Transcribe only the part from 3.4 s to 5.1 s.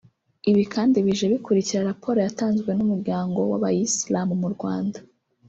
w’abayisilamu mu Rwanda